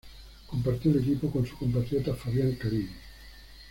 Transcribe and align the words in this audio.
Compartió 0.47 0.89
el 0.89 0.99
equipo 1.01 1.29
con 1.29 1.45
su 1.45 1.55
compatriota 1.55 2.15
Fabián 2.15 2.55
Carini. 2.55 2.89